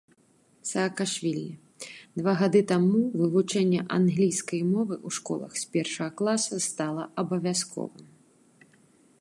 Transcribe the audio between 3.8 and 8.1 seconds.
англійскай мовы ў школах з першага класа стала абавязковым.